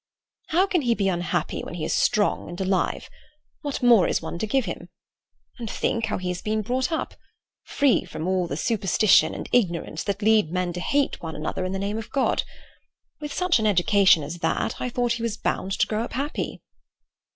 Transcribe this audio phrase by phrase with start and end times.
[0.47, 3.07] "How can he be unhappy when he is strong and alive?
[3.61, 4.89] What more is one to give him?
[5.59, 10.23] And think how he has been brought up—free from all the superstition and ignorance that
[10.23, 12.41] lead men to hate one another in the name of God.
[13.19, 16.63] With such an education as that, I thought he was bound to grow up happy."